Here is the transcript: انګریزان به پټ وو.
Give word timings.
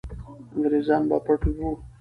انګریزان 0.55 1.01
به 1.09 1.17
پټ 1.25 1.41
وو. 1.57 1.69